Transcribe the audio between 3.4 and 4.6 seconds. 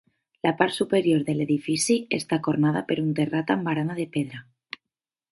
amb barana de pedra.